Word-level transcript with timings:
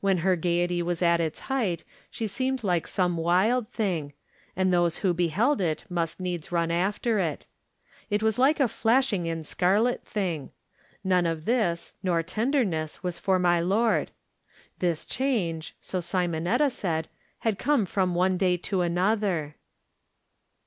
When 0.00 0.18
her 0.24 0.34
gaiety 0.34 0.80
was 0.80 1.02
at 1.02 1.20
its 1.20 1.40
height 1.40 1.84
she 2.10 2.26
seemed 2.26 2.64
like 2.64 2.86
some 2.86 3.18
wild 3.18 3.68
thing, 3.68 4.14
and 4.56 4.72
those 4.72 5.00
who 5.04 5.12
beheld 5.12 5.60
it 5.60 5.84
must 5.90 6.18
needs 6.18 6.50
run 6.50 6.70
after 6.70 7.18
it. 7.18 7.48
It 8.08 8.22
was 8.22 8.38
like 8.38 8.60
a 8.60 8.66
flashing 8.66 9.28
and 9.28 9.46
scarlet 9.46 10.06
thing. 10.06 10.52
None 11.04 11.26
of 11.26 11.44
this, 11.44 11.92
nor 12.02 12.22
tenderness, 12.22 13.02
was 13.02 13.18
for 13.18 13.38
my 13.38 13.60
lord. 13.60 14.10
This 14.78 15.04
change, 15.04 15.76
so 15.82 15.98
Simonetta 16.00 16.70
said, 16.72 17.10
had 17.40 17.58
come 17.58 17.84
from 17.84 18.14
one 18.14 18.38
day 18.38 18.56
to 18.56 18.80
another. 18.80 19.56